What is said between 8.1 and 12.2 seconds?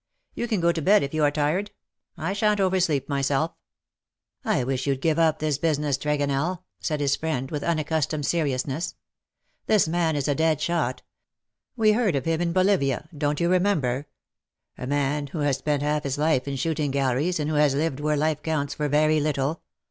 seriousness." This man is a dead shot. We heard